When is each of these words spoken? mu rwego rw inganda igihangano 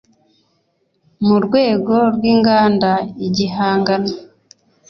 mu 1.27 1.37
rwego 1.45 1.95
rw 2.15 2.21
inganda 2.33 2.91
igihangano 3.27 4.11